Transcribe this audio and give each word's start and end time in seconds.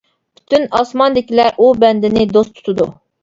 پۈتۈن 0.37 0.63
ئاسماندىكىلەر 0.79 1.51
ئۇ 1.65 1.69
بەندىنى 1.83 2.25
دوست 2.35 2.57
تۇتىدۇ. 2.57 2.89